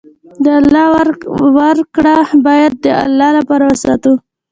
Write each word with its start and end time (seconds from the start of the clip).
د 0.43 0.45
الله 0.59 0.85
ورکړه 1.59 2.15
باید 2.45 2.73
د 2.83 2.87
الله 3.03 3.29
لپاره 3.37 3.63
وساتو. 3.71 4.13